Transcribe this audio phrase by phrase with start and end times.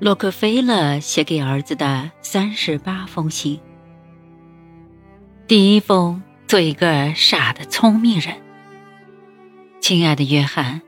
[0.00, 3.60] 洛克菲勒写给儿子的三十八封信。
[5.46, 8.34] 第一封，做一个傻的聪明人。
[9.78, 10.80] 亲爱的约翰，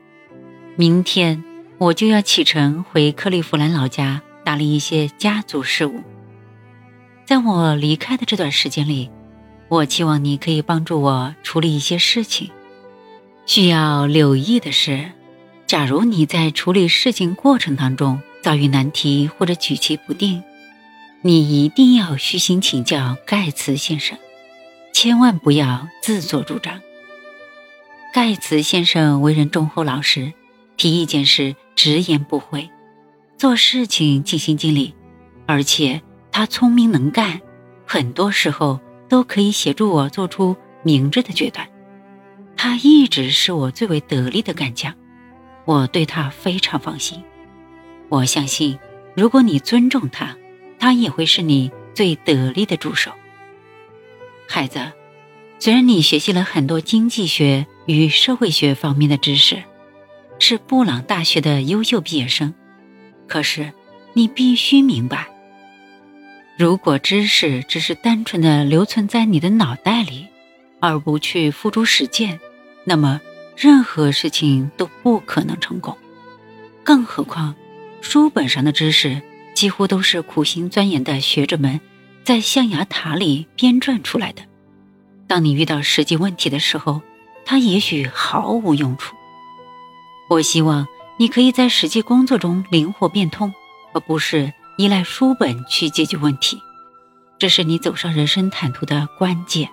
[0.75, 1.43] 明天
[1.77, 6.01] 我就要启程回克利夫兰老家打理一些家族事务。
[7.23, 9.11] 在我离开的这段时间里，
[9.69, 12.49] 我期望你可以帮助我处理一些事情。
[13.45, 15.11] 需要留意的是，
[15.73, 20.43] 假如你在处理事情过程当中，遭遇难题或者举棋不定，
[21.23, 24.15] 你一定要虚心请教盖茨先生，
[24.93, 26.79] 千万不要自作主张。
[28.13, 30.31] 盖茨先生为人忠厚老实，
[30.77, 32.69] 提意见时直言不讳，
[33.35, 34.93] 做事情尽心尽力，
[35.47, 37.41] 而且他聪明能干，
[37.87, 38.79] 很多时候
[39.09, 41.67] 都可以协助我做出明智的决断。
[42.55, 44.93] 他一直是我最为得力的干将，
[45.65, 47.23] 我对他非常放心。
[48.09, 48.77] 我相信，
[49.15, 50.35] 如果你尊重他，
[50.77, 53.11] 他也会是你最得力的助手。
[54.47, 54.91] 孩子，
[55.59, 59.63] 虽然你学习了很多经济学与社会学方面的知识，
[60.37, 62.53] 是布朗大学的优秀毕业生，
[63.27, 63.71] 可是
[64.13, 65.27] 你必须明白，
[66.57, 70.27] 如果知识只是单纯的留存在你的脑袋里，
[70.81, 72.39] 而不去付诸实践，
[72.83, 73.21] 那么
[73.55, 75.97] 任何事情都不可能成功。
[76.83, 77.55] 更何况。
[78.01, 79.21] 书本上的知识
[79.55, 81.79] 几乎都是苦心钻研的学者们
[82.25, 84.41] 在象牙塔里编撰出来的。
[85.25, 87.01] 当你遇到实际问题的时候，
[87.45, 89.15] 它也许毫无用处。
[90.29, 90.85] 我希望
[91.17, 93.53] 你可以在实际工作中灵活变通，
[93.93, 96.59] 而不是依赖书本去解决问题。
[97.39, 99.69] 这是你走上人生坦途的关键。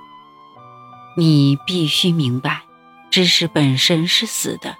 [1.16, 2.62] 你必须明白，
[3.10, 4.76] 知识本身是死的，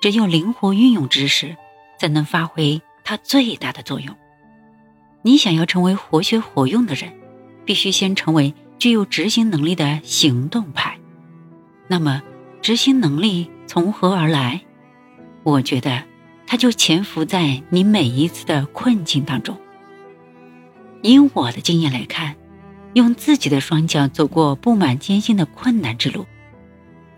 [0.00, 1.56] 只有灵活运用知识。
[1.98, 4.14] 才能发挥它最大的作用。
[5.22, 7.10] 你想要成为活学活用的人，
[7.64, 10.98] 必须先成为具有执行能力的行动派。
[11.88, 12.22] 那么，
[12.60, 14.60] 执行能力从何而来？
[15.42, 16.02] 我觉得，
[16.46, 19.58] 它就潜伏在你每一次的困境当中。
[21.02, 22.34] 以我的经验来看，
[22.94, 26.26] 用自己的双脚走过布满艰辛的困难之路，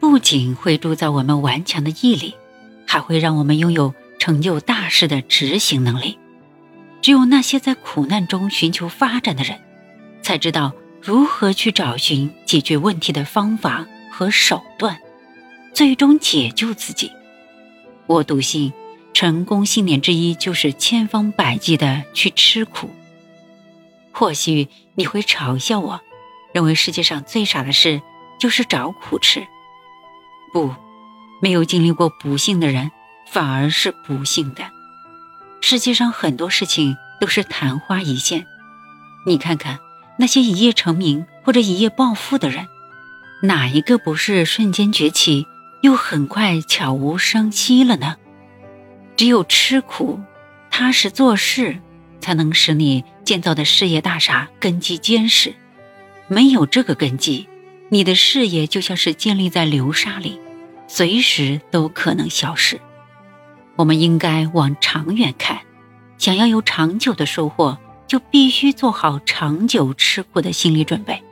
[0.00, 2.34] 不仅会铸造我们顽强的毅力，
[2.86, 3.94] 还会让我们拥有。
[4.18, 6.18] 成就大事的执行能力，
[7.00, 9.60] 只有那些在苦难中寻求发展的人，
[10.22, 14.98] 才知道如何去找寻解决问题的方法和手段，
[15.72, 17.12] 最终解救自己。
[18.08, 18.72] 我笃信，
[19.14, 22.90] 成功信念之一就是千方百计的去吃苦。
[24.10, 24.66] 或许
[24.96, 26.00] 你会嘲笑我，
[26.52, 28.02] 认为世界上最傻的事
[28.40, 29.46] 就是找苦吃。
[30.52, 30.74] 不，
[31.40, 32.90] 没有经历过不幸的人。
[33.30, 34.62] 反而是不幸的。
[35.60, 38.46] 世界上很多事情都是昙花一现，
[39.26, 39.78] 你看看
[40.18, 42.66] 那些一夜成名或者一夜暴富的人，
[43.42, 45.46] 哪一个不是瞬间崛起，
[45.82, 48.16] 又很快悄无声息了呢？
[49.14, 50.18] 只有吃苦、
[50.70, 51.78] 踏实做事，
[52.20, 55.54] 才能使你建造的事业大厦根基坚实。
[56.28, 57.46] 没有这个根基，
[57.90, 60.38] 你的事业就像是建立在流沙里，
[60.86, 62.78] 随时都可能消失。
[63.76, 65.60] 我们应该往长远看，
[66.18, 71.22] 想要有长久的收获，就必须做好长久吃苦的心理准备。